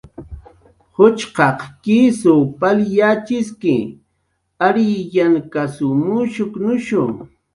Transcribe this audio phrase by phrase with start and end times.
[0.95, 3.75] Juchqaq kisw pal yatxiski,
[4.67, 7.03] ariyankasw mushkunushu